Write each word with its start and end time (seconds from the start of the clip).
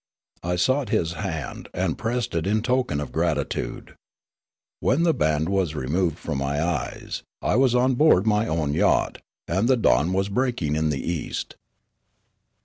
I 0.41 0.55
sought 0.55 0.89
his 0.89 1.11
hand, 1.13 1.69
and 1.75 1.95
pressed 1.95 2.33
it 2.33 2.47
in 2.47 2.63
token 2.63 2.99
of 2.99 3.11
gratitude. 3.11 3.93
When 4.79 5.03
the 5.03 5.13
band 5.13 5.47
was 5.47 5.75
removed 5.75 6.17
from 6.17 6.39
ni} 6.39 6.45
ej'es, 6.57 7.21
I 7.43 7.55
was 7.55 7.75
on 7.75 7.93
board 7.93 8.25
my 8.25 8.47
own 8.47 8.73
yacht, 8.73 9.19
and 9.47 9.67
the 9.67 9.77
dawn 9.77 10.11
was 10.11 10.27
breaking 10.27 10.75
in 10.75 10.89
the 10.89 11.03
east. 11.07 11.53